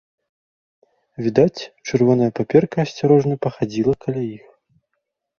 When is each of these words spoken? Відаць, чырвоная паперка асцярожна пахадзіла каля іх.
Відаць, 1.25 1.61
чырвоная 1.87 2.29
паперка 2.39 2.77
асцярожна 2.85 3.35
пахадзіла 3.47 3.93
каля 4.07 4.23
іх. 4.37 4.45